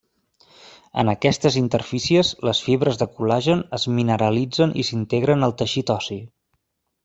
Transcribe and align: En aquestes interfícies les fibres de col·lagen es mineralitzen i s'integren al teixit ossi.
En 1.01 1.11
aquestes 1.11 1.57
interfícies 1.61 2.31
les 2.49 2.61
fibres 2.69 2.99
de 3.03 3.09
col·lagen 3.19 3.63
es 3.81 3.87
mineralitzen 4.01 4.77
i 4.85 4.89
s'integren 4.91 5.49
al 5.51 5.55
teixit 5.63 5.97
ossi. 6.01 6.23